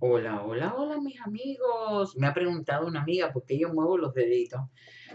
Hola, 0.00 0.44
hola, 0.44 0.74
hola 0.76 1.00
mis 1.00 1.20
amigos. 1.22 2.16
Me 2.16 2.28
ha 2.28 2.34
preguntado 2.34 2.86
una 2.86 3.02
amiga 3.02 3.32
por 3.32 3.44
qué 3.44 3.58
yo 3.58 3.74
muevo 3.74 3.98
los 3.98 4.14
deditos. 4.14 4.60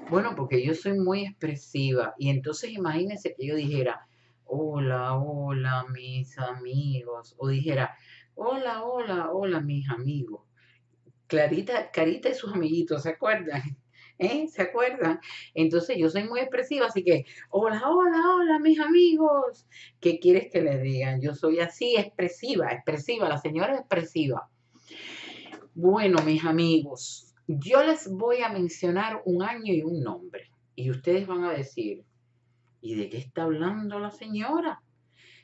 Bueno, 0.09 0.33
porque 0.35 0.61
yo 0.65 0.73
soy 0.73 0.99
muy 0.99 1.25
expresiva 1.25 2.13
y 2.17 2.29
entonces 2.29 2.71
imagínense 2.71 3.33
que 3.33 3.47
yo 3.47 3.55
dijera, 3.55 4.05
hola, 4.43 5.15
hola 5.17 5.85
mis 5.89 6.37
amigos, 6.37 7.33
o 7.37 7.47
dijera, 7.47 7.95
hola, 8.35 8.83
hola, 8.83 9.31
hola 9.31 9.61
mis 9.61 9.89
amigos. 9.89 10.41
Clarita, 11.27 11.89
Carita 11.91 12.27
y 12.27 12.33
sus 12.33 12.53
amiguitos, 12.53 13.03
¿se 13.03 13.09
acuerdan? 13.11 13.61
¿Eh? 14.17 14.49
¿Se 14.49 14.63
acuerdan? 14.63 15.21
Entonces 15.53 15.97
yo 15.97 16.09
soy 16.09 16.25
muy 16.25 16.41
expresiva, 16.41 16.87
así 16.87 17.05
que, 17.05 17.25
hola, 17.49 17.89
hola, 17.89 18.21
hola, 18.35 18.59
mis 18.59 18.81
amigos. 18.81 19.65
¿Qué 20.01 20.19
quieres 20.19 20.51
que 20.51 20.61
les 20.61 20.81
digan? 20.81 21.21
Yo 21.21 21.33
soy 21.35 21.59
así, 21.61 21.95
expresiva, 21.95 22.73
expresiva, 22.73 23.29
la 23.29 23.37
señora 23.37 23.77
expresiva. 23.77 24.49
Bueno, 25.75 26.19
mis 26.23 26.45
amigos, 26.45 27.33
yo 27.47 27.83
les 27.83 28.07
voy 28.07 28.43
a 28.43 28.49
mencionar 28.49 29.23
un 29.25 29.41
año 29.41 29.73
y 29.73 29.81
un 29.81 30.03
nombre. 30.03 30.51
Y 30.75 30.91
ustedes 30.91 31.25
van 31.25 31.45
a 31.45 31.51
decir, 31.51 32.03
¿y 32.79 32.93
de 32.93 33.09
qué 33.09 33.17
está 33.17 33.41
hablando 33.43 33.99
la 33.99 34.11
señora? 34.11 34.83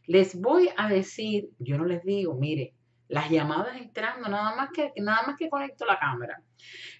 Les 0.05 0.39
voy 0.39 0.69
a 0.77 0.87
decir, 0.87 1.49
yo 1.57 1.79
no 1.79 1.85
les 1.85 2.03
digo, 2.03 2.35
mire, 2.35 2.75
las 3.07 3.31
llamadas 3.31 3.81
entrando, 3.81 4.29
nada 4.29 4.55
más 4.55 4.69
que, 4.71 4.91
nada 4.97 5.25
más 5.25 5.35
que 5.35 5.49
conecto 5.49 5.83
la 5.85 5.97
cámara. 5.97 6.43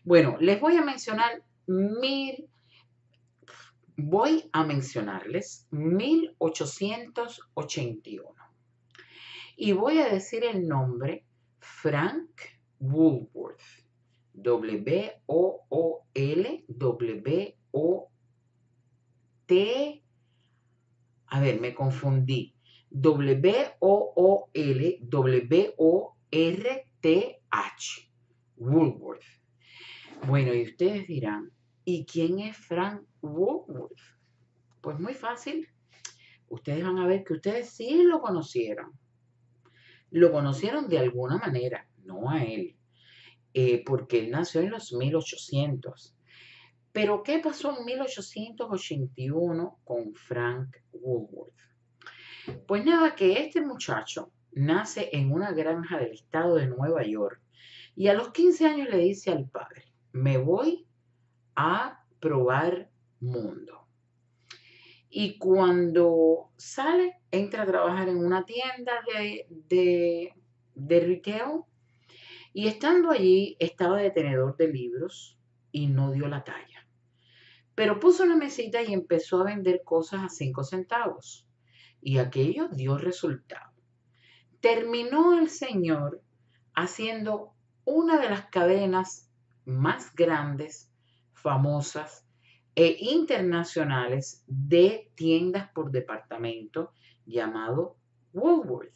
Bueno, 0.03 0.38
les 0.39 0.59
voy 0.59 0.75
a 0.77 0.83
mencionar 0.83 1.43
mil, 1.67 2.49
voy 3.95 4.49
a 4.52 4.63
mencionarles 4.63 5.67
1881. 5.69 8.27
Y 9.55 9.73
voy 9.73 9.99
a 9.99 10.09
decir 10.09 10.43
el 10.43 10.67
nombre 10.67 11.25
Frank 11.59 12.31
Woolworth. 12.79 13.85
W-O-O-L, 14.33 15.25
W-O-T. 16.67 18.13
A 21.27 21.39
ver, 21.39 21.61
me 21.61 21.73
confundí. 21.75 22.55
W-O-O-L, 22.89 23.80
W-O-R-T-H. 25.02 26.19
Woolworth. 28.57 29.23
Bueno, 30.27 30.53
y 30.53 30.63
ustedes 30.63 31.07
dirán, 31.07 31.52
¿y 31.85 32.05
quién 32.05 32.39
es 32.39 32.57
Frank 32.57 33.03
Woolworth? 33.22 34.00
Pues 34.81 35.00
muy 35.00 35.13
fácil. 35.13 35.67
Ustedes 36.50 36.83
van 36.83 36.97
a 36.97 37.07
ver 37.07 37.23
que 37.23 37.33
ustedes 37.33 37.69
sí 37.69 38.03
lo 38.03 38.22
conocieron. 38.22 38.91
Lo 40.11 40.31
conocieron 40.31 40.89
de 40.89 41.00
alguna 41.00 41.38
manera, 41.38 41.88
no 42.09 42.29
a 42.29 42.43
él, 42.43 42.75
eh, 43.53 43.83
porque 43.85 44.19
él 44.19 44.31
nació 44.31 44.61
en 44.61 44.71
los 44.71 44.91
1800. 44.91 46.16
Pero, 46.91 47.23
¿qué 47.23 47.39
pasó 47.39 47.77
en 47.77 47.85
1881 47.85 49.79
con 49.83 50.13
Frank 50.16 50.75
Woolworth? 50.91 51.53
Pues 52.67 52.83
nada, 52.83 53.16
que 53.16 53.39
este 53.39 53.61
muchacho 53.61 54.31
nace 54.51 55.09
en 55.13 55.31
una 55.31 55.51
granja 55.51 55.99
del 55.99 56.13
estado 56.13 56.55
de 56.55 56.67
Nueva 56.67 57.03
York 57.03 57.39
y 57.95 58.07
a 58.07 58.13
los 58.13 58.31
15 58.31 58.66
años 58.66 58.89
le 58.89 58.97
dice 58.97 59.31
al 59.31 59.47
padre, 59.47 59.85
me 60.11 60.38
voy 60.38 60.88
a 61.55 62.03
probar 62.19 62.89
mundo. 63.19 63.88
Y 65.09 65.38
cuando 65.38 66.51
sale, 66.57 67.19
entra 67.31 67.63
a 67.63 67.67
trabajar 67.67 68.09
en 68.09 68.17
una 68.17 68.45
tienda 68.45 68.94
de, 69.13 69.47
de, 69.49 70.33
de 70.75 70.99
y 72.53 72.67
estando 72.67 73.11
allí 73.11 73.55
estaba 73.59 73.97
de 73.97 74.11
tenedor 74.11 74.58
de 74.58 74.67
libros 74.67 75.38
y 75.72 75.88
no 75.88 76.11
dio 76.11 76.28
la 76.28 76.44
talla. 76.44 76.88
Pero 77.75 78.00
puso 78.00 78.23
una 78.23 78.36
mesita 78.36 78.81
y 78.81 78.94
empezó 78.94 79.41
a 79.41 79.45
vender 79.45 79.84
cosas 79.84 80.23
a 80.23 80.29
cinco 80.29 80.63
centavos. 80.63 81.47
Y 82.01 82.18
aquello 82.18 82.68
dio 82.69 82.97
resultado. 82.97 83.72
Terminó 84.59 85.40
el 85.40 85.50
señor 85.50 86.22
haciendo 86.73 87.53
una 87.85 88.19
de 88.19 88.29
las 88.29 88.47
cadenas 88.47 89.29
más 89.66 90.13
grandes, 90.13 90.91
famosas 91.34 92.25
e 92.75 92.97
internacionales 93.00 94.44
de 94.47 95.12
tiendas 95.16 95.69
por 95.72 95.91
departamento 95.91 96.91
llamado 97.25 97.97
Woolworth, 98.34 98.94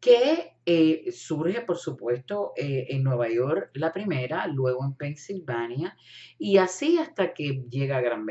que 0.00 0.56
eh, 0.64 1.12
surge, 1.12 1.60
por 1.60 1.76
supuesto, 1.76 2.52
eh, 2.56 2.86
en 2.90 3.04
Nueva 3.04 3.28
York 3.28 3.70
la 3.74 3.92
primera, 3.92 4.46
luego 4.46 4.82
en 4.84 4.94
Pensilvania, 4.94 5.94
y 6.38 6.56
así 6.56 6.96
hasta 6.98 7.34
que 7.34 7.64
llega 7.68 7.98
a 7.98 8.00
Gran, 8.00 8.24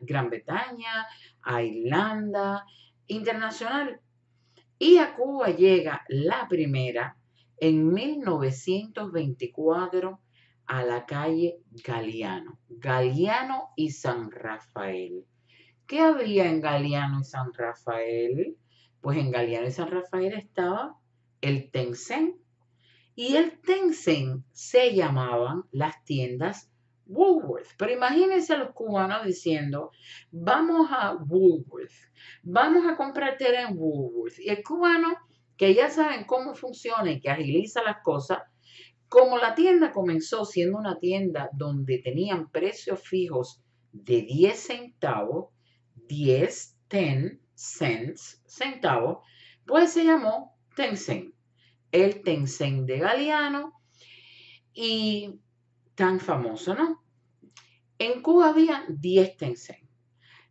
Gran 0.00 0.28
Bretaña, 0.28 1.06
a 1.42 1.62
Irlanda, 1.62 2.66
internacional. 3.06 4.00
Y 4.78 4.98
a 4.98 5.14
Cuba 5.14 5.48
llega 5.48 6.04
la 6.08 6.46
primera 6.48 7.16
en 7.58 7.90
1924 7.92 10.20
a 10.66 10.84
la 10.84 11.06
calle 11.06 11.60
Galeano, 11.82 12.58
Galeano 12.68 13.70
y 13.74 13.88
San 13.90 14.30
Rafael. 14.30 15.24
¿Qué 15.86 16.00
había 16.00 16.50
en 16.50 16.60
Galeano 16.60 17.20
y 17.20 17.24
San 17.24 17.54
Rafael? 17.54 18.58
Pues 19.00 19.16
en 19.16 19.30
Galeano 19.30 19.68
y 19.68 19.70
San 19.70 19.90
Rafael 19.90 20.34
estaba 20.34 20.98
el 21.40 21.70
Tencent 21.70 22.36
y 23.14 23.36
el 23.36 23.60
Tencent 23.60 24.44
se 24.52 24.94
llamaban 24.94 25.62
las 25.70 26.04
tiendas 26.04 26.70
Woolworth. 27.06 27.68
Pero 27.78 27.92
imagínense 27.92 28.52
a 28.52 28.58
los 28.58 28.72
cubanos 28.72 29.24
diciendo, 29.24 29.90
vamos 30.30 30.88
a 30.90 31.14
Woolworth, 31.14 31.92
vamos 32.42 32.86
a 32.86 32.96
comprar 32.96 33.36
tela 33.36 33.62
en 33.62 33.76
Woolworth. 33.78 34.38
Y 34.38 34.50
el 34.50 34.62
cubano, 34.62 35.16
que 35.56 35.74
ya 35.74 35.88
saben 35.88 36.24
cómo 36.24 36.54
funciona 36.54 37.10
y 37.10 37.20
que 37.20 37.30
agiliza 37.30 37.82
las 37.82 38.02
cosas, 38.02 38.40
como 39.08 39.38
la 39.38 39.54
tienda 39.54 39.92
comenzó 39.92 40.44
siendo 40.44 40.78
una 40.78 40.98
tienda 40.98 41.48
donde 41.52 41.98
tenían 41.98 42.50
precios 42.50 43.00
fijos 43.00 43.62
de 43.92 44.22
10 44.22 44.58
centavos, 44.58 45.54
10, 45.94 46.76
10 46.90 47.40
cents, 47.56 48.42
centavos, 48.46 49.18
pues 49.66 49.92
se 49.92 50.04
llamó 50.04 50.55
Tencent, 50.76 51.34
el 51.90 52.22
Tencent 52.22 52.86
de 52.86 52.98
Galeano 52.98 53.72
y 54.74 55.40
tan 55.94 56.20
famoso, 56.20 56.74
¿no? 56.74 57.02
En 57.98 58.20
Cuba 58.20 58.50
había 58.50 58.84
10 58.88 59.38
Tencent. 59.38 59.88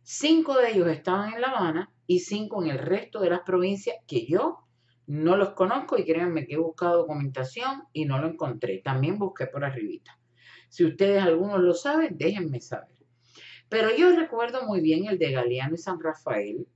Cinco 0.02 0.58
de 0.58 0.72
ellos 0.72 0.88
estaban 0.88 1.32
en 1.32 1.40
La 1.40 1.48
Habana 1.48 1.92
y 2.08 2.18
cinco 2.18 2.62
en 2.62 2.70
el 2.70 2.78
resto 2.78 3.20
de 3.20 3.30
las 3.30 3.40
provincias 3.40 3.96
que 4.06 4.26
yo 4.26 4.66
no 5.06 5.36
los 5.36 5.50
conozco 5.50 5.96
y 5.96 6.04
créanme 6.04 6.44
que 6.44 6.54
he 6.54 6.58
buscado 6.58 6.98
documentación 6.98 7.84
y 7.92 8.04
no 8.04 8.18
lo 8.18 8.28
encontré. 8.28 8.78
También 8.78 9.18
busqué 9.18 9.46
por 9.46 9.64
arribita. 9.64 10.18
Si 10.68 10.84
ustedes 10.84 11.22
algunos 11.22 11.60
lo 11.60 11.72
saben, 11.72 12.18
déjenme 12.18 12.60
saber. 12.60 12.96
Pero 13.68 13.94
yo 13.96 14.14
recuerdo 14.14 14.66
muy 14.66 14.80
bien 14.80 15.06
el 15.06 15.18
de 15.18 15.30
Galeano 15.30 15.74
y 15.76 15.78
San 15.78 16.00
Rafael. 16.00 16.66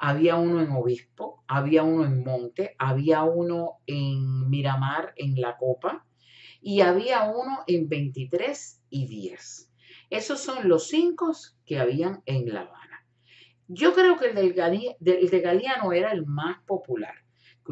Había 0.00 0.36
uno 0.36 0.62
en 0.62 0.70
Obispo, 0.70 1.44
había 1.46 1.82
uno 1.82 2.04
en 2.04 2.24
Monte, 2.24 2.74
había 2.78 3.22
uno 3.22 3.80
en 3.86 4.48
Miramar, 4.48 5.12
en 5.16 5.40
La 5.40 5.56
Copa, 5.56 6.06
y 6.60 6.80
había 6.80 7.24
uno 7.24 7.64
en 7.66 7.88
23 7.88 8.82
y 8.90 9.06
10. 9.06 9.72
Esos 10.10 10.40
son 10.40 10.68
los 10.68 10.88
cinco 10.88 11.32
que 11.66 11.78
habían 11.78 12.22
en 12.26 12.52
La 12.52 12.62
Habana. 12.62 13.06
Yo 13.68 13.92
creo 13.92 14.16
que 14.16 14.30
el, 14.30 14.34
del, 14.34 15.30
de 15.30 15.40
Galeano 15.40 15.92
era 15.92 16.12
el 16.12 16.26
más 16.26 16.62
popular 16.64 17.14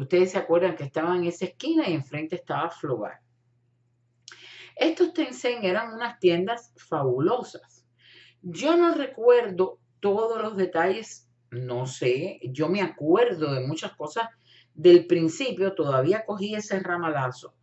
ustedes 0.01 0.31
se 0.31 0.37
acuerdan 0.37 0.75
que 0.75 0.85
estaba 0.85 1.15
en 1.15 1.25
esa 1.25 1.45
esquina 1.45 1.87
y 1.87 1.93
enfrente 1.93 2.35
estaba 2.35 2.69
Flogar. 2.69 3.19
Estos 4.75 5.13
Tencent 5.13 5.63
eran 5.63 5.93
unas 5.93 6.19
tiendas 6.19 6.73
fabulosas. 6.77 7.85
Yo 8.41 8.77
no 8.77 8.93
recuerdo 8.95 9.79
todos 9.99 10.41
los 10.41 10.55
detalles, 10.55 11.28
no 11.51 11.87
sé, 11.87 12.39
yo 12.43 12.69
me 12.69 12.81
acuerdo 12.81 13.53
de 13.53 13.65
muchas 13.65 13.93
cosas 13.95 14.29
del 14.73 15.07
principio, 15.07 15.73
todavía 15.73 16.25
cogí 16.25 16.55
ese 16.55 16.79
ramalazo 16.79 17.53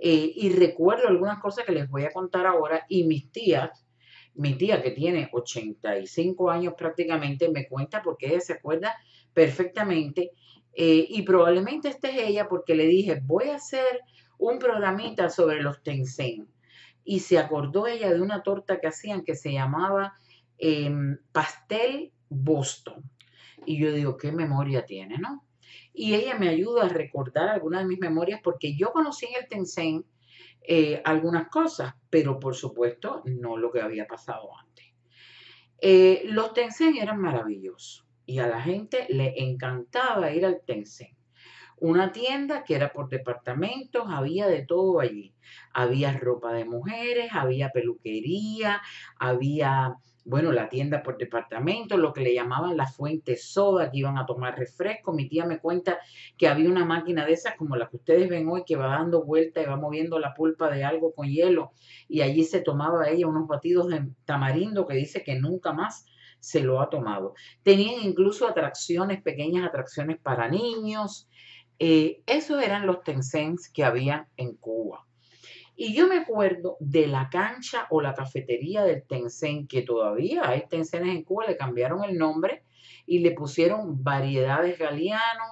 eh, 0.00 0.32
y 0.34 0.50
recuerdo 0.50 1.08
algunas 1.08 1.40
cosas 1.40 1.64
que 1.64 1.72
les 1.72 1.88
voy 1.88 2.04
a 2.04 2.12
contar 2.12 2.46
ahora 2.46 2.84
y 2.88 3.04
mis 3.04 3.30
tías, 3.30 3.86
mi 4.34 4.54
tía 4.54 4.82
que 4.82 4.90
tiene 4.90 5.28
85 5.32 6.50
años 6.50 6.74
prácticamente, 6.76 7.48
me 7.48 7.68
cuenta 7.68 8.02
porque 8.02 8.26
ella 8.26 8.40
se 8.40 8.54
acuerda 8.54 8.94
perfectamente 9.32 10.32
eh, 10.74 11.06
y 11.08 11.22
probablemente 11.22 11.88
esta 11.88 12.08
es 12.08 12.18
ella 12.18 12.48
porque 12.48 12.74
le 12.74 12.86
dije, 12.86 13.20
voy 13.24 13.50
a 13.50 13.56
hacer 13.56 14.00
un 14.38 14.58
programita 14.58 15.30
sobre 15.30 15.62
los 15.62 15.82
Tencent. 15.82 16.48
Y 17.04 17.20
se 17.20 17.38
acordó 17.38 17.86
ella 17.86 18.12
de 18.12 18.20
una 18.20 18.42
torta 18.42 18.80
que 18.80 18.88
hacían 18.88 19.24
que 19.24 19.36
se 19.36 19.52
llamaba 19.52 20.14
em, 20.58 21.18
pastel 21.32 22.12
Boston. 22.28 23.02
Y 23.66 23.78
yo 23.78 23.92
digo, 23.92 24.16
¿qué 24.16 24.32
memoria 24.32 24.84
tiene, 24.84 25.18
no? 25.18 25.44
y 25.94 26.14
ella 26.14 26.36
me 26.36 26.48
ayuda 26.48 26.84
a 26.84 26.88
recordar 26.88 27.48
algunas 27.48 27.82
de 27.82 27.88
mis 27.88 28.00
memorias 28.00 28.40
porque 28.42 28.76
yo 28.76 28.92
conocí 28.92 29.26
en 29.26 29.42
el 29.42 29.48
Tencent 29.48 30.04
eh, 30.66 31.00
algunas 31.04 31.48
cosas, 31.48 31.94
pero 32.10 32.40
por 32.40 32.56
supuesto 32.56 33.22
no 33.24 33.56
lo 33.56 33.70
que 33.70 33.80
había 33.80 34.06
pasado 34.06 34.50
antes. 34.58 34.86
Eh, 35.78 36.22
los 36.24 36.52
Tencent 36.52 36.96
eran 36.96 37.20
maravillosos 37.20 38.06
y 38.26 38.40
a 38.40 38.48
la 38.48 38.60
gente 38.60 39.06
le 39.08 39.34
encantaba 39.36 40.32
ir 40.32 40.44
al 40.44 40.62
Tencent. 40.66 41.16
Una 41.76 42.12
tienda 42.12 42.64
que 42.64 42.74
era 42.74 42.92
por 42.92 43.08
departamentos, 43.08 44.04
había 44.08 44.46
de 44.46 44.64
todo 44.64 45.00
allí. 45.00 45.34
Había 45.72 46.16
ropa 46.16 46.52
de 46.52 46.64
mujeres, 46.64 47.30
había 47.32 47.70
peluquería, 47.70 48.80
había 49.18 49.96
bueno, 50.24 50.52
la 50.52 50.70
tienda 50.70 51.02
por 51.02 51.18
departamento, 51.18 51.98
lo 51.98 52.12
que 52.12 52.22
le 52.22 52.34
llamaban 52.34 52.76
la 52.76 52.86
fuente 52.86 53.36
soda, 53.36 53.90
que 53.90 53.98
iban 53.98 54.16
a 54.16 54.24
tomar 54.24 54.58
refresco. 54.58 55.12
Mi 55.12 55.28
tía 55.28 55.44
me 55.44 55.58
cuenta 55.58 55.98
que 56.38 56.48
había 56.48 56.70
una 56.70 56.84
máquina 56.86 57.26
de 57.26 57.34
esas 57.34 57.56
como 57.56 57.76
la 57.76 57.88
que 57.88 57.96
ustedes 57.96 58.28
ven 58.30 58.48
hoy, 58.48 58.64
que 58.64 58.76
va 58.76 58.86
dando 58.86 59.22
vuelta 59.22 59.60
y 59.60 59.66
va 59.66 59.76
moviendo 59.76 60.18
la 60.18 60.34
pulpa 60.34 60.70
de 60.70 60.82
algo 60.82 61.12
con 61.14 61.28
hielo. 61.28 61.72
Y 62.08 62.22
allí 62.22 62.44
se 62.44 62.60
tomaba 62.60 63.08
ella 63.08 63.26
unos 63.26 63.46
batidos 63.46 63.88
de 63.88 64.08
tamarindo 64.24 64.86
que 64.86 64.94
dice 64.94 65.22
que 65.22 65.38
nunca 65.38 65.72
más 65.72 66.06
se 66.40 66.60
lo 66.60 66.80
ha 66.80 66.88
tomado. 66.88 67.34
Tenían 67.62 68.02
incluso 68.02 68.48
atracciones, 68.48 69.22
pequeñas 69.22 69.66
atracciones 69.66 70.18
para 70.18 70.48
niños. 70.48 71.28
Eh, 71.78 72.22
esos 72.26 72.62
eran 72.62 72.86
los 72.86 73.02
Tencents 73.02 73.68
que 73.68 73.84
había 73.84 74.28
en 74.36 74.54
Cuba. 74.56 75.06
Y 75.76 75.94
yo 75.94 76.06
me 76.06 76.18
acuerdo 76.18 76.76
de 76.78 77.06
la 77.08 77.28
cancha 77.30 77.86
o 77.90 78.00
la 78.00 78.14
cafetería 78.14 78.84
del 78.84 79.04
Tencent, 79.06 79.68
que 79.68 79.82
todavía 79.82 80.48
hay 80.48 80.66
Tencents 80.68 81.08
en 81.08 81.24
Cuba, 81.24 81.46
le 81.48 81.56
cambiaron 81.56 82.04
el 82.04 82.16
nombre 82.16 82.62
y 83.06 83.18
le 83.18 83.32
pusieron 83.32 84.02
variedades 84.02 84.78
Galeano, 84.78 85.44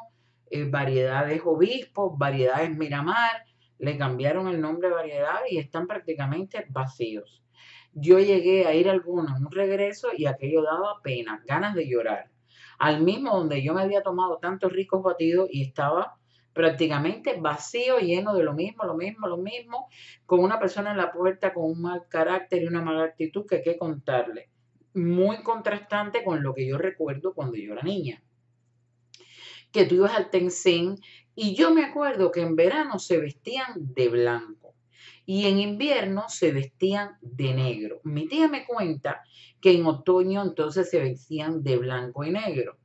eh, 0.50 0.64
variedades 0.64 1.42
Obispo, 1.44 2.16
variedades 2.16 2.76
Miramar, 2.76 3.44
le 3.78 3.98
cambiaron 3.98 4.46
el 4.46 4.60
nombre 4.60 4.88
de 4.88 4.94
variedades 4.94 5.50
y 5.50 5.58
están 5.58 5.88
prácticamente 5.88 6.66
vacíos. 6.68 7.42
Yo 7.92 8.18
llegué 8.20 8.66
a 8.66 8.74
ir 8.74 8.88
a 8.88 8.92
algunos, 8.92 9.38
un 9.40 9.50
regreso, 9.50 10.08
y 10.16 10.26
aquello 10.26 10.62
daba 10.62 11.02
pena, 11.02 11.42
ganas 11.46 11.74
de 11.74 11.88
llorar. 11.88 12.30
Al 12.78 13.02
mismo 13.02 13.36
donde 13.36 13.62
yo 13.62 13.74
me 13.74 13.82
había 13.82 14.02
tomado 14.02 14.38
tantos 14.38 14.72
ricos 14.72 15.02
batidos 15.02 15.48
y 15.50 15.62
estaba 15.62 16.16
prácticamente 16.52 17.40
vacío, 17.40 17.98
lleno 17.98 18.34
de 18.34 18.44
lo 18.44 18.52
mismo, 18.52 18.84
lo 18.84 18.96
mismo, 18.96 19.26
lo 19.26 19.38
mismo, 19.38 19.88
con 20.26 20.40
una 20.40 20.58
persona 20.58 20.90
en 20.90 20.98
la 20.98 21.12
puerta 21.12 21.54
con 21.54 21.64
un 21.64 21.82
mal 21.82 22.06
carácter 22.08 22.62
y 22.62 22.66
una 22.66 22.82
mala 22.82 23.04
actitud 23.04 23.46
que 23.46 23.56
hay 23.56 23.62
que 23.62 23.78
contarle. 23.78 24.48
Muy 24.94 25.42
contrastante 25.42 26.22
con 26.24 26.42
lo 26.42 26.54
que 26.54 26.66
yo 26.66 26.78
recuerdo 26.78 27.34
cuando 27.34 27.56
yo 27.56 27.72
era 27.72 27.82
niña. 27.82 28.22
Que 29.72 29.86
tú 29.86 29.94
ibas 29.94 30.14
al 30.14 30.30
Tencent 30.30 31.00
y 31.34 31.54
yo 31.54 31.70
me 31.70 31.84
acuerdo 31.84 32.30
que 32.30 32.42
en 32.42 32.56
verano 32.56 32.98
se 32.98 33.18
vestían 33.18 33.72
de 33.76 34.08
blanco 34.10 34.74
y 35.24 35.46
en 35.46 35.58
invierno 35.58 36.24
se 36.28 36.52
vestían 36.52 37.16
de 37.22 37.54
negro. 37.54 38.00
Mi 38.04 38.28
tía 38.28 38.48
me 38.48 38.66
cuenta 38.66 39.22
que 39.60 39.72
en 39.72 39.86
otoño 39.86 40.42
entonces 40.42 40.90
se 40.90 41.00
vestían 41.00 41.62
de 41.62 41.78
blanco 41.78 42.24
y 42.24 42.30
negro. 42.30 42.78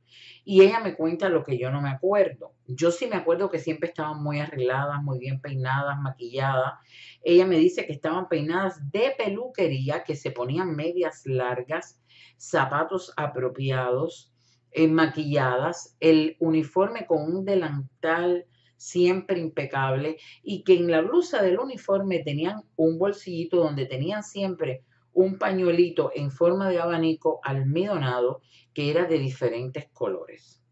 Y 0.44 0.62
ella 0.62 0.80
me 0.80 0.94
cuenta 0.94 1.28
lo 1.28 1.44
que 1.44 1.58
yo 1.58 1.70
no 1.70 1.82
me 1.82 1.90
acuerdo. 1.90 2.54
Yo 2.70 2.90
sí 2.90 3.06
me 3.06 3.16
acuerdo 3.16 3.50
que 3.50 3.58
siempre 3.58 3.88
estaban 3.88 4.22
muy 4.22 4.40
arregladas, 4.40 5.02
muy 5.02 5.18
bien 5.18 5.40
peinadas, 5.40 5.98
maquilladas. 6.02 6.74
Ella 7.22 7.46
me 7.46 7.56
dice 7.56 7.86
que 7.86 7.94
estaban 7.94 8.28
peinadas 8.28 8.92
de 8.92 9.14
peluquería, 9.16 10.04
que 10.04 10.14
se 10.14 10.32
ponían 10.32 10.76
medias 10.76 11.22
largas, 11.24 11.98
zapatos 12.36 13.14
apropiados, 13.16 14.34
eh, 14.70 14.86
maquilladas, 14.86 15.96
el 15.98 16.36
uniforme 16.40 17.06
con 17.06 17.22
un 17.22 17.46
delantal 17.46 18.44
siempre 18.76 19.40
impecable 19.40 20.18
y 20.42 20.62
que 20.62 20.74
en 20.74 20.90
la 20.90 21.00
blusa 21.00 21.42
del 21.42 21.58
uniforme 21.58 22.18
tenían 22.18 22.64
un 22.76 22.98
bolsillito 22.98 23.56
donde 23.56 23.86
tenían 23.86 24.22
siempre 24.22 24.84
un 25.14 25.38
pañuelito 25.38 26.12
en 26.14 26.30
forma 26.30 26.68
de 26.68 26.80
abanico 26.80 27.40
almidonado 27.42 28.42
que 28.74 28.90
era 28.90 29.06
de 29.06 29.18
diferentes 29.18 29.88
colores. 29.94 30.62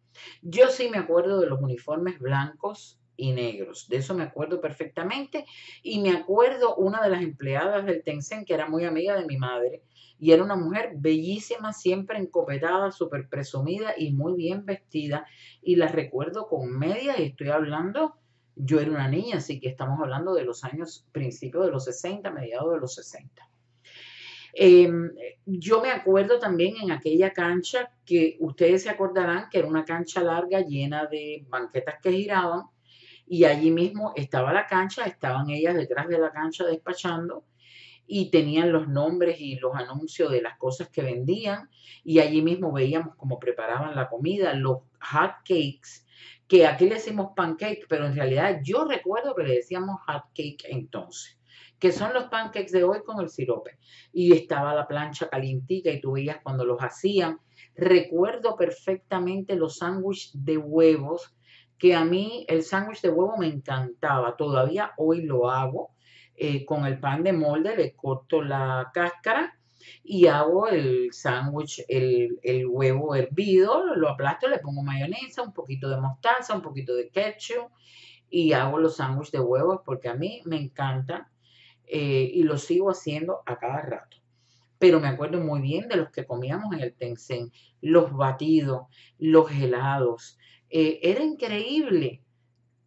Yo 0.42 0.68
sí 0.68 0.88
me 0.88 0.98
acuerdo 0.98 1.40
de 1.40 1.48
los 1.48 1.60
uniformes 1.60 2.18
blancos 2.18 3.00
y 3.16 3.32
negros, 3.32 3.88
de 3.88 3.96
eso 3.96 4.14
me 4.14 4.24
acuerdo 4.24 4.60
perfectamente 4.60 5.46
y 5.82 6.00
me 6.00 6.10
acuerdo 6.10 6.76
una 6.76 7.02
de 7.02 7.10
las 7.10 7.22
empleadas 7.22 7.86
del 7.86 8.02
Tencent 8.02 8.46
que 8.46 8.54
era 8.54 8.68
muy 8.68 8.84
amiga 8.84 9.16
de 9.16 9.24
mi 9.24 9.38
madre 9.38 9.82
y 10.18 10.32
era 10.32 10.44
una 10.44 10.56
mujer 10.56 10.92
bellísima, 10.96 11.72
siempre 11.72 12.18
encopetada, 12.18 12.90
súper 12.90 13.28
presumida 13.28 13.94
y 13.96 14.12
muy 14.12 14.34
bien 14.34 14.64
vestida 14.64 15.26
y 15.62 15.76
la 15.76 15.88
recuerdo 15.88 16.46
con 16.46 16.78
media 16.78 17.18
y 17.18 17.24
estoy 17.24 17.48
hablando, 17.48 18.16
yo 18.54 18.80
era 18.80 18.90
una 18.90 19.08
niña, 19.08 19.38
así 19.38 19.60
que 19.60 19.68
estamos 19.68 20.00
hablando 20.00 20.34
de 20.34 20.44
los 20.44 20.64
años 20.64 21.06
principios 21.12 21.66
de 21.66 21.72
los 21.72 21.84
60, 21.84 22.30
mediados 22.30 22.72
de 22.72 22.80
los 22.80 22.94
60. 22.94 23.48
Em, 24.58 25.10
yo 25.44 25.82
me 25.82 25.90
acuerdo 25.90 26.38
también 26.38 26.76
en 26.82 26.90
aquella 26.90 27.30
cancha 27.34 27.90
que 28.06 28.38
ustedes 28.40 28.84
se 28.84 28.88
acordarán 28.88 29.50
que 29.50 29.58
era 29.58 29.68
una 29.68 29.84
cancha 29.84 30.22
larga 30.22 30.62
llena 30.62 31.04
de 31.04 31.44
banquetas 31.50 31.96
que 32.02 32.10
giraban 32.10 32.62
y 33.26 33.44
allí 33.44 33.70
mismo 33.70 34.14
estaba 34.16 34.54
la 34.54 34.66
cancha, 34.66 35.04
estaban 35.04 35.50
ellas 35.50 35.74
detrás 35.74 36.08
de 36.08 36.18
la 36.18 36.32
cancha 36.32 36.64
despachando 36.64 37.44
y 38.06 38.30
tenían 38.30 38.72
los 38.72 38.88
nombres 38.88 39.38
y 39.40 39.56
los 39.56 39.74
anuncios 39.74 40.30
de 40.30 40.40
las 40.40 40.56
cosas 40.56 40.88
que 40.88 41.02
vendían 41.02 41.68
y 42.02 42.20
allí 42.20 42.40
mismo 42.40 42.72
veíamos 42.72 43.14
cómo 43.16 43.38
preparaban 43.38 43.94
la 43.94 44.08
comida, 44.08 44.54
los 44.54 44.78
hot 45.02 45.32
cakes, 45.44 46.06
que 46.48 46.66
aquí 46.66 46.88
le 46.88 46.94
decimos 46.94 47.32
pancake, 47.36 47.84
pero 47.90 48.06
en 48.06 48.16
realidad 48.16 48.60
yo 48.64 48.86
recuerdo 48.86 49.34
que 49.34 49.42
le 49.42 49.56
decíamos 49.56 50.00
hot 50.06 50.24
cake 50.34 50.64
entonces 50.70 51.35
que 51.78 51.92
son 51.92 52.14
los 52.14 52.24
pancakes 52.24 52.72
de 52.72 52.84
hoy 52.84 53.00
con 53.04 53.20
el 53.20 53.28
sirope. 53.28 53.78
Y 54.12 54.32
estaba 54.32 54.74
la 54.74 54.86
plancha 54.86 55.28
calientita 55.28 55.90
y 55.90 56.00
tú 56.00 56.12
veías 56.12 56.38
cuando 56.42 56.64
los 56.64 56.78
hacían. 56.80 57.38
Recuerdo 57.74 58.56
perfectamente 58.56 59.56
los 59.56 59.78
sándwiches 59.78 60.32
de 60.34 60.56
huevos, 60.56 61.34
que 61.78 61.94
a 61.94 62.04
mí 62.04 62.46
el 62.48 62.62
sándwich 62.62 63.02
de 63.02 63.10
huevo 63.10 63.36
me 63.36 63.48
encantaba. 63.48 64.36
Todavía 64.36 64.92
hoy 64.96 65.22
lo 65.22 65.50
hago. 65.50 65.90
Eh, 66.38 66.66
con 66.66 66.84
el 66.84 67.00
pan 67.00 67.22
de 67.22 67.32
molde 67.32 67.74
le 67.74 67.94
corto 67.94 68.42
la 68.42 68.90
cáscara 68.92 69.58
y 70.04 70.26
hago 70.26 70.68
el 70.68 71.10
sándwich, 71.12 71.82
el, 71.88 72.38
el, 72.42 72.66
huevo 72.66 73.14
hervido, 73.14 73.94
lo 73.94 74.10
aplasto, 74.10 74.46
le 74.46 74.58
pongo 74.58 74.82
mayonesa, 74.82 75.40
un 75.40 75.54
poquito 75.54 75.88
de 75.88 75.98
mostaza, 75.98 76.54
un 76.54 76.60
poquito 76.60 76.94
de 76.94 77.08
ketchup 77.08 77.70
y 78.28 78.52
hago 78.52 78.78
los 78.78 78.96
sándwiches 78.96 79.32
de 79.32 79.40
huevos 79.40 79.80
porque 79.84 80.08
a 80.08 80.14
mí 80.14 80.42
me 80.44 80.56
encanta 80.56 81.30
eh, 81.86 82.30
y 82.32 82.42
lo 82.42 82.58
sigo 82.58 82.90
haciendo 82.90 83.42
a 83.46 83.58
cada 83.58 83.80
rato. 83.82 84.16
Pero 84.78 85.00
me 85.00 85.08
acuerdo 85.08 85.40
muy 85.40 85.60
bien 85.60 85.88
de 85.88 85.96
los 85.96 86.10
que 86.10 86.26
comíamos 86.26 86.74
en 86.74 86.80
el 86.80 86.94
Tencent, 86.94 87.52
los 87.80 88.12
batidos, 88.12 88.86
los 89.18 89.50
helados. 89.50 90.38
Eh, 90.68 91.00
era 91.02 91.22
increíble 91.22 92.22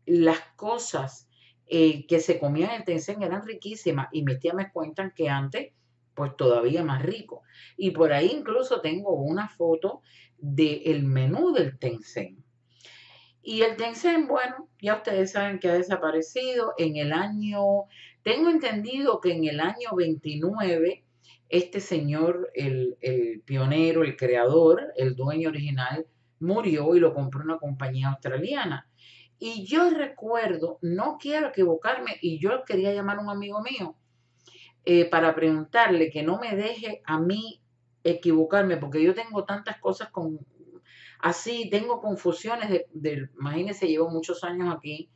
las 0.05 0.39
cosas 0.55 1.27
eh, 1.67 2.05
que 2.07 2.19
se 2.19 2.39
comían 2.39 2.71
en 2.71 2.75
el 2.77 2.83
Tencent, 2.83 3.21
eran 3.21 3.45
riquísimas 3.45 4.07
y 4.11 4.23
mis 4.23 4.39
tías 4.39 4.55
me 4.55 4.71
cuentan 4.71 5.13
que 5.15 5.29
antes, 5.29 5.71
pues 6.13 6.35
todavía 6.35 6.83
más 6.83 7.01
rico. 7.01 7.43
Y 7.77 7.91
por 7.91 8.11
ahí 8.11 8.31
incluso 8.33 8.81
tengo 8.81 9.13
una 9.13 9.47
foto 9.47 10.01
del 10.37 11.03
menú 11.03 11.53
del 11.53 11.77
Tencent. 11.77 12.39
Y 13.41 13.61
el 13.61 13.77
Tencent, 13.77 14.27
bueno, 14.27 14.67
ya 14.81 14.95
ustedes 14.95 15.31
saben 15.31 15.59
que 15.59 15.69
ha 15.69 15.73
desaparecido 15.73 16.73
en 16.77 16.97
el 16.97 17.13
año 17.13 17.85
tengo 18.23 18.49
entendido 18.49 19.21
que 19.21 19.33
en 19.33 19.45
el 19.45 19.59
año 19.59 19.95
29, 19.95 21.03
este 21.49 21.79
señor, 21.79 22.51
el, 22.53 22.97
pionero, 23.45 24.03
el 24.03 24.15
creador, 24.15 24.93
el 24.95 25.15
dueño 25.15 25.49
original, 25.49 26.05
murió 26.39 26.95
y 26.95 26.99
lo 26.99 27.13
compró 27.13 27.43
una 27.43 27.57
compañía 27.57 28.09
australiana. 28.09 28.87
Y 29.39 29.65
yo 29.65 29.89
recuerdo, 29.89 30.79
no 30.81 31.17
quiero 31.19 31.47
equivocarme, 31.47 32.17
y 32.21 32.39
yo 32.39 32.63
quería 32.65 32.93
llamar 32.93 33.17
a 33.17 33.21
un 33.21 33.29
amigo 33.29 33.61
mío 33.61 33.95
eh, 34.85 35.05
para 35.05 35.33
preguntarle 35.33 36.09
que 36.09 36.23
no 36.23 36.39
me 36.39 36.55
deje 36.55 37.01
a 37.05 37.19
mí 37.19 37.61
equivocarme, 38.03 38.77
porque 38.77 39.01
yo 39.01 39.13
tengo 39.13 39.45
tantas 39.45 39.79
cosas 39.79 40.09
con, 40.09 40.39
así, 41.19 41.69
tengo 41.69 42.01
confusiones 42.01 42.69
de, 42.69 42.87
de 42.91 43.29
imagínense, 43.39 43.87
llevo 43.87 44.09
muchos 44.09 44.43
años 44.43 44.73
aquí 44.75 45.09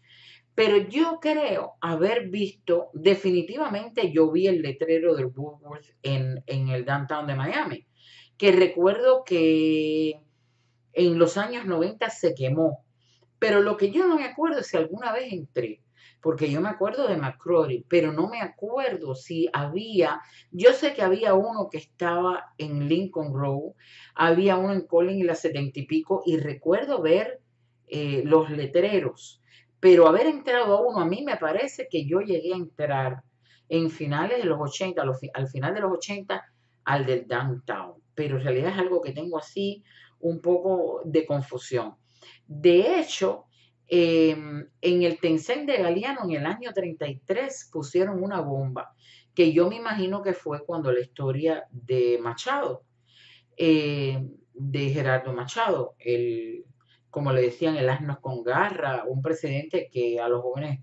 pero 0.56 0.78
yo 0.78 1.20
creo 1.20 1.74
haber 1.82 2.30
visto, 2.30 2.90
definitivamente 2.94 4.12
yo 4.12 4.32
vi 4.32 4.48
el 4.48 4.62
letrero 4.62 5.16
del 5.16 5.28
Woolworth 5.28 5.86
en, 6.04 6.44
en 6.46 6.70
el 6.70 6.86
downtown 6.86 7.26
de 7.28 7.36
Miami, 7.36 7.88
que 8.38 8.52
recuerdo 8.52 9.24
que 9.24 10.22
en 10.94 11.18
los 11.18 11.38
años 11.38 11.66
90 11.66 12.10
se 12.10 12.36
quemó. 12.36 12.86
Pero 13.40 13.62
lo 13.62 13.78
que 13.78 13.92
yo 13.92 14.08
no 14.08 14.16
me 14.16 14.26
acuerdo 14.26 14.60
es 14.60 14.68
si 14.68 14.78
alguna 14.78 15.12
vez 15.12 15.34
entré, 15.34 15.82
porque 16.22 16.50
yo 16.50 16.62
me 16.62 16.70
acuerdo 16.70 17.08
de 17.08 17.18
McCrory, 17.18 17.86
pero 17.90 18.14
no 18.14 18.30
me 18.30 18.40
acuerdo 18.40 19.16
si 19.16 19.50
había, 19.52 20.22
yo 20.52 20.72
sé 20.72 20.94
que 20.94 21.02
había 21.02 21.34
uno 21.34 21.68
que 21.70 21.80
estaba 21.80 22.54
en 22.58 22.88
Lincoln 22.88 23.34
Road, 23.34 23.74
había 24.16 24.56
uno 24.56 24.72
en 24.72 24.88
Collins 24.88 25.20
y 25.20 25.24
la 25.24 25.36
setenta 25.36 25.80
y 25.80 25.86
pico, 25.86 26.24
y 26.26 26.38
recuerdo 26.38 27.02
ver 27.02 27.42
eh, 27.88 28.22
los 28.24 28.50
letreros, 28.50 29.42
pero 29.84 30.08
haber 30.08 30.28
entrado 30.28 30.78
a 30.78 30.82
uno, 30.82 31.02
a 31.02 31.06
mí 31.06 31.26
me 31.26 31.36
parece 31.36 31.90
que 31.92 32.06
yo 32.06 32.22
llegué 32.22 32.54
a 32.54 32.56
entrar 32.56 33.22
en 33.68 33.92
finales 33.92 34.38
de 34.38 34.46
los 34.46 34.58
80, 34.58 35.04
al 35.34 35.50
final 35.50 35.74
de 35.74 35.82
los 35.82 35.92
80, 35.92 36.42
al 36.86 37.06
del 37.06 37.28
downtown, 37.28 37.96
pero 38.16 38.38
en 38.38 38.44
realidad 38.46 38.72
es 38.72 38.78
algo 38.78 39.02
que 39.02 39.12
tengo 39.12 39.38
así 39.38 39.84
un 40.22 40.40
poco 40.40 41.02
de 41.04 41.26
confusión. 41.26 41.96
De 42.48 42.98
hecho, 42.98 43.48
em, 43.88 44.66
en 44.80 45.04
el 45.04 45.20
Tencent 45.20 45.68
de 45.68 45.76
Galeano 45.80 46.22
en 46.24 46.32
el 46.32 46.46
año 46.46 46.72
33 46.72 47.70
pusieron 47.70 48.24
una 48.24 48.40
bomba, 48.40 48.96
que 49.36 49.52
yo 49.52 49.68
me 49.68 49.76
imagino 49.76 50.22
que 50.24 50.32
fue 50.32 50.64
cuando 50.66 50.94
la 50.94 51.02
historia 51.02 51.66
de 51.72 52.20
Machado, 52.22 52.84
eh, 53.58 54.30
de 54.54 54.90
Gerardo 54.92 55.34
Machado, 55.34 55.96
el, 56.00 56.64
como 57.14 57.32
le 57.32 57.44
decían, 57.44 57.76
el 57.76 57.90
asno 57.90 58.20
con 58.20 58.44
garra, 58.44 59.04
un 59.06 59.22
presidente 59.22 59.88
que 59.94 60.20
a 60.20 60.28
los 60.28 60.42
jóvenes 60.42 60.80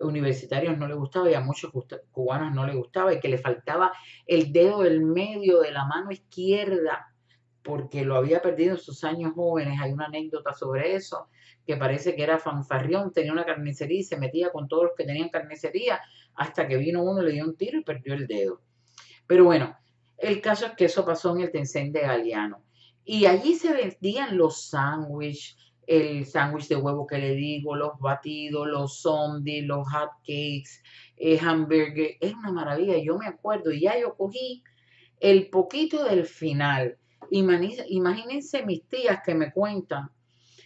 universitarios 0.00 0.78
no 0.78 0.86
le 0.86 0.94
gustaba 0.94 1.28
y 1.28 1.34
a 1.34 1.40
muchos 1.40 1.72
cubanos 2.12 2.54
no 2.54 2.64
le 2.64 2.76
gustaba 2.76 3.12
y 3.12 3.18
que 3.18 3.28
le 3.28 3.36
faltaba 3.36 3.90
el 4.24 4.52
dedo 4.52 4.82
del 4.82 5.00
medio 5.00 5.60
de 5.60 5.72
la 5.72 5.84
mano 5.84 6.12
izquierda 6.12 7.12
porque 7.64 8.04
lo 8.04 8.14
había 8.14 8.40
perdido 8.40 8.74
en 8.74 8.78
sus 8.78 9.02
años 9.02 9.32
jóvenes. 9.34 9.80
Hay 9.80 9.90
una 9.90 10.06
anécdota 10.06 10.54
sobre 10.54 10.94
eso, 10.94 11.26
que 11.66 11.76
parece 11.76 12.14
que 12.14 12.22
era 12.22 12.38
fanfarrión, 12.38 13.12
tenía 13.12 13.32
una 13.32 13.44
carnicería 13.44 13.98
y 13.98 14.04
se 14.04 14.16
metía 14.16 14.52
con 14.52 14.68
todos 14.68 14.84
los 14.84 14.92
que 14.96 15.04
tenían 15.04 15.30
carnicería, 15.30 16.00
hasta 16.36 16.68
que 16.68 16.76
vino 16.76 17.02
uno, 17.02 17.22
le 17.22 17.32
dio 17.32 17.44
un 17.44 17.56
tiro 17.56 17.76
y 17.76 17.82
perdió 17.82 18.14
el 18.14 18.28
dedo. 18.28 18.60
Pero 19.26 19.46
bueno, 19.46 19.76
el 20.16 20.40
caso 20.40 20.66
es 20.66 20.72
que 20.74 20.84
eso 20.84 21.04
pasó 21.04 21.34
en 21.34 21.42
el 21.42 21.50
Tencent 21.50 21.92
de 21.92 22.02
Galeano. 22.02 22.62
Y 23.04 23.26
allí 23.26 23.56
se 23.56 23.72
vendían 23.72 24.36
los 24.36 24.68
sándwiches, 24.68 25.56
el 25.86 26.26
sándwich 26.26 26.68
de 26.68 26.76
huevo 26.76 27.06
que 27.06 27.18
le 27.18 27.34
digo, 27.34 27.76
los 27.76 27.98
batidos, 27.98 28.66
los 28.68 29.00
zombies, 29.00 29.66
los 29.66 29.86
hot 29.88 30.10
cakes, 30.20 30.82
el 31.16 31.38
hamburger. 31.40 32.16
Es 32.20 32.34
una 32.34 32.52
maravilla. 32.52 32.98
Yo 32.98 33.18
me 33.18 33.26
acuerdo, 33.26 33.72
y 33.72 33.80
ya 33.80 33.98
yo 33.98 34.14
cogí 34.14 34.62
el 35.20 35.50
poquito 35.50 36.04
del 36.04 36.26
final 36.26 36.98
Imagínense 37.30 38.64
mis 38.66 38.86
tías 38.88 39.20
que 39.24 39.34
me 39.34 39.52
cuentan 39.52 40.10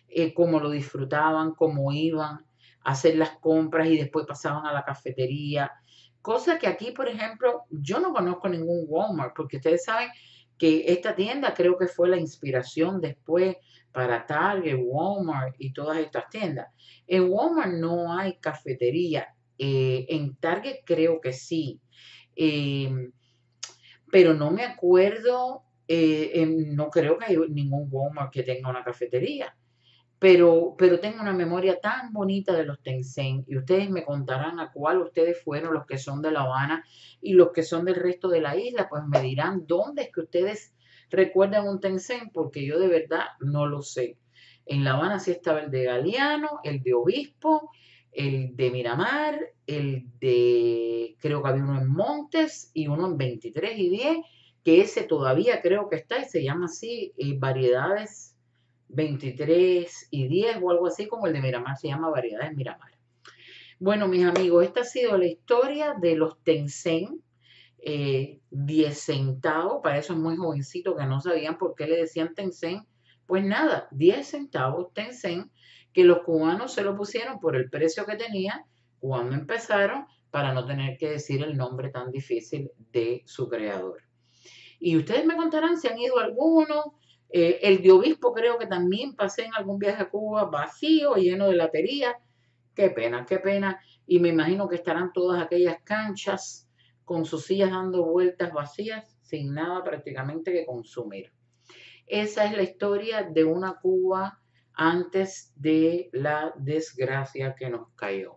eh, 0.08 0.34
cómo 0.34 0.58
lo 0.58 0.70
disfrutaban, 0.70 1.54
cómo 1.54 1.92
iban 1.92 2.44
a 2.82 2.90
hacer 2.90 3.16
las 3.16 3.38
compras 3.38 3.86
y 3.88 3.96
después 3.96 4.26
pasaban 4.26 4.66
a 4.66 4.72
la 4.72 4.84
cafetería. 4.84 5.70
Cosa 6.20 6.58
que 6.58 6.66
aquí, 6.66 6.90
por 6.90 7.08
ejemplo, 7.08 7.62
yo 7.70 8.00
no 8.00 8.12
conozco 8.12 8.48
ningún 8.48 8.84
Walmart, 8.88 9.34
porque 9.36 9.58
ustedes 9.58 9.84
saben 9.84 10.08
que 10.58 10.84
esta 10.92 11.14
tienda 11.14 11.54
creo 11.54 11.76
que 11.76 11.86
fue 11.86 12.08
la 12.08 12.18
inspiración 12.18 13.00
después 13.00 13.56
para 13.92 14.26
Target, 14.26 14.78
Walmart 14.82 15.54
y 15.58 15.72
todas 15.72 15.98
estas 15.98 16.28
tiendas. 16.28 16.68
En 17.06 17.30
Walmart 17.30 17.72
no 17.72 18.16
hay 18.16 18.38
cafetería. 18.38 19.34
Eh, 19.58 20.06
en 20.08 20.36
Target 20.36 20.80
creo 20.84 21.20
que 21.20 21.32
sí. 21.32 21.80
Eh, 22.34 23.10
pero 24.10 24.34
no 24.34 24.50
me 24.50 24.64
acuerdo 24.64 25.66
eh, 25.88 26.46
no 26.46 26.90
creo 26.90 27.16
que 27.16 27.26
haya 27.26 27.40
ningún 27.48 27.88
Walmart 27.90 28.32
que 28.32 28.42
tenga 28.42 28.68
una 28.68 28.82
cafetería, 28.82 29.56
pero, 30.18 30.74
pero 30.78 30.98
tengo 30.98 31.20
una 31.20 31.32
memoria 31.32 31.78
tan 31.80 32.12
bonita 32.12 32.54
de 32.54 32.64
los 32.64 32.80
Tencent 32.82 33.48
y 33.48 33.56
ustedes 33.56 33.90
me 33.90 34.04
contarán 34.04 34.60
a 34.60 34.72
cuál 34.72 35.02
ustedes 35.02 35.42
fueron 35.42 35.74
los 35.74 35.86
que 35.86 35.98
son 35.98 36.22
de 36.22 36.30
La 36.30 36.42
Habana 36.42 36.84
y 37.20 37.34
los 37.34 37.52
que 37.52 37.62
son 37.62 37.84
del 37.84 37.96
resto 37.96 38.28
de 38.28 38.40
la 38.40 38.56
isla, 38.56 38.88
pues 38.88 39.02
me 39.06 39.20
dirán 39.20 39.66
dónde 39.66 40.02
es 40.02 40.12
que 40.12 40.20
ustedes 40.20 40.74
recuerdan 41.10 41.68
un 41.68 41.80
Tencent, 41.80 42.32
porque 42.32 42.66
yo 42.66 42.78
de 42.78 42.88
verdad 42.88 43.24
no 43.40 43.66
lo 43.66 43.82
sé. 43.82 44.16
En 44.64 44.84
La 44.84 44.94
Habana 44.94 45.20
sí 45.20 45.30
estaba 45.30 45.60
el 45.60 45.70
de 45.70 45.84
Galeano, 45.84 46.60
el 46.64 46.82
de 46.82 46.94
Obispo, 46.94 47.70
el 48.10 48.56
de 48.56 48.70
Miramar, 48.70 49.38
el 49.66 50.06
de, 50.18 51.16
creo 51.20 51.42
que 51.42 51.48
había 51.48 51.62
uno 51.62 51.78
en 51.78 51.88
Montes 51.88 52.70
y 52.72 52.88
uno 52.88 53.06
en 53.06 53.18
23 53.18 53.78
y 53.78 53.90
10 53.90 54.16
que 54.64 54.80
ese 54.80 55.04
todavía 55.04 55.60
creo 55.62 55.88
que 55.88 55.94
está 55.94 56.18
y 56.18 56.24
se 56.24 56.42
llama 56.42 56.64
así, 56.64 57.12
eh, 57.18 57.38
variedades 57.38 58.35
23 58.88 60.08
y 60.10 60.28
10 60.28 60.58
o 60.62 60.70
algo 60.70 60.86
así 60.86 61.06
como 61.06 61.26
el 61.26 61.32
de 61.32 61.40
Miramar, 61.40 61.76
se 61.76 61.88
llama 61.88 62.10
variedades 62.10 62.54
Miramar. 62.54 62.92
Bueno, 63.78 64.08
mis 64.08 64.24
amigos, 64.24 64.64
esta 64.64 64.80
ha 64.80 64.84
sido 64.84 65.18
la 65.18 65.26
historia 65.26 65.94
de 66.00 66.16
los 66.16 66.42
Tencent, 66.42 67.20
10 67.78 68.40
eh, 68.50 68.94
centavos, 68.94 69.80
para 69.82 69.98
esos 69.98 70.16
muy 70.16 70.36
jovencitos 70.36 70.96
que 70.96 71.04
no 71.04 71.20
sabían 71.20 71.58
por 71.58 71.74
qué 71.74 71.86
le 71.86 71.96
decían 71.96 72.34
Tencent, 72.34 72.86
pues 73.26 73.44
nada, 73.44 73.88
10 73.90 74.26
centavos 74.26 74.92
Tencent, 74.94 75.52
que 75.92 76.04
los 76.04 76.20
cubanos 76.20 76.72
se 76.72 76.82
lo 76.82 76.96
pusieron 76.96 77.38
por 77.38 77.56
el 77.56 77.70
precio 77.70 78.06
que 78.06 78.16
tenía 78.16 78.64
cuando 78.98 79.34
empezaron 79.34 80.06
para 80.30 80.52
no 80.52 80.66
tener 80.66 80.98
que 80.98 81.10
decir 81.10 81.42
el 81.42 81.56
nombre 81.56 81.90
tan 81.90 82.10
difícil 82.10 82.70
de 82.92 83.22
su 83.26 83.48
creador. 83.48 84.02
Y 84.78 84.96
ustedes 84.96 85.24
me 85.24 85.36
contarán 85.36 85.78
si 85.78 85.88
han 85.88 85.98
ido 85.98 86.18
algunos. 86.18 86.84
Eh, 87.28 87.58
el 87.62 87.82
de 87.82 87.90
obispo 87.92 88.32
creo 88.32 88.58
que 88.58 88.66
también 88.66 89.14
pasé 89.14 89.44
en 89.44 89.54
algún 89.54 89.78
viaje 89.78 90.02
a 90.02 90.08
Cuba 90.08 90.44
vacío, 90.44 91.14
lleno 91.16 91.48
de 91.48 91.56
latería. 91.56 92.16
Qué 92.74 92.90
pena, 92.90 93.26
qué 93.26 93.38
pena. 93.38 93.80
Y 94.06 94.20
me 94.20 94.28
imagino 94.28 94.68
que 94.68 94.76
estarán 94.76 95.12
todas 95.12 95.42
aquellas 95.42 95.82
canchas 95.82 96.68
con 97.04 97.24
sus 97.24 97.44
sillas 97.44 97.70
dando 97.70 98.04
vueltas 98.04 98.52
vacías, 98.52 99.18
sin 99.22 99.54
nada 99.54 99.82
prácticamente 99.82 100.52
que 100.52 100.66
consumir. 100.66 101.32
Esa 102.06 102.44
es 102.44 102.56
la 102.56 102.62
historia 102.62 103.22
de 103.24 103.44
una 103.44 103.78
Cuba 103.80 104.40
antes 104.74 105.52
de 105.56 106.10
la 106.12 106.52
desgracia 106.56 107.54
que 107.56 107.70
nos 107.70 107.92
cayó. 107.94 108.36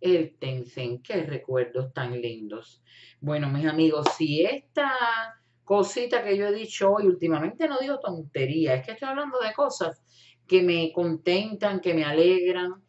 El 0.00 0.38
Tencent, 0.38 1.04
qué 1.04 1.22
recuerdos 1.24 1.92
tan 1.92 2.18
lindos. 2.20 2.82
Bueno, 3.20 3.50
mis 3.50 3.66
amigos, 3.66 4.06
si 4.16 4.44
esta 4.44 4.90
cosita 5.70 6.24
que 6.24 6.36
yo 6.36 6.48
he 6.48 6.52
dicho 6.52 6.90
hoy, 6.90 7.06
últimamente 7.06 7.68
no 7.68 7.78
digo 7.78 8.00
tontería, 8.00 8.74
es 8.74 8.84
que 8.84 8.90
estoy 8.90 9.06
hablando 9.06 9.38
de 9.38 9.52
cosas 9.52 10.02
que 10.44 10.62
me 10.64 10.90
contentan, 10.92 11.78
que 11.78 11.94
me 11.94 12.02
alegran. 12.02 12.82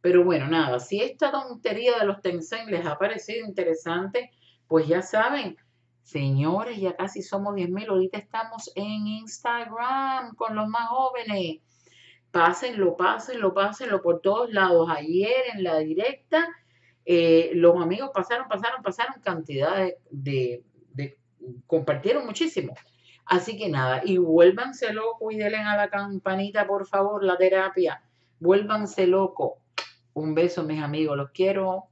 Pero 0.00 0.24
bueno, 0.24 0.48
nada, 0.48 0.80
si 0.80 1.02
esta 1.02 1.30
tontería 1.30 1.98
de 1.98 2.06
los 2.06 2.22
Tencent 2.22 2.70
les 2.70 2.86
ha 2.86 2.96
parecido 2.96 3.46
interesante, 3.46 4.30
pues 4.66 4.86
ya 4.88 5.02
saben, 5.02 5.58
señores, 6.00 6.80
ya 6.80 6.96
casi 6.96 7.20
somos 7.20 7.54
10.000, 7.54 7.90
ahorita 7.90 8.16
estamos 8.16 8.72
en 8.76 9.06
Instagram 9.08 10.34
con 10.34 10.56
los 10.56 10.66
más 10.68 10.88
jóvenes. 10.88 11.58
Pásenlo, 12.30 12.96
pásenlo, 12.96 13.52
pásenlo 13.52 14.00
por 14.00 14.22
todos 14.22 14.50
lados. 14.50 14.88
Ayer 14.88 15.50
en 15.52 15.64
la 15.64 15.80
directa, 15.80 16.48
eh, 17.04 17.50
los 17.52 17.76
amigos 17.76 18.08
pasaron, 18.14 18.48
pasaron, 18.48 18.82
pasaron 18.82 19.20
cantidad 19.20 19.76
de, 19.76 19.98
de 20.10 20.64
compartieron 21.66 22.26
muchísimo. 22.26 22.74
Así 23.26 23.56
que 23.56 23.68
nada, 23.68 24.02
y 24.04 24.18
vuélvanse 24.18 24.92
loco 24.92 25.30
y 25.30 25.36
denle 25.36 25.58
a 25.58 25.76
la 25.76 25.88
campanita, 25.88 26.66
por 26.66 26.86
favor, 26.86 27.24
la 27.24 27.36
terapia. 27.36 28.02
Vuélvanse 28.40 29.06
loco. 29.06 29.58
Un 30.14 30.34
beso, 30.34 30.64
mis 30.64 30.82
amigos, 30.82 31.16
los 31.16 31.30
quiero. 31.30 31.88